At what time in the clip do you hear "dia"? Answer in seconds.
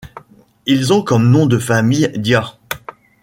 2.15-2.53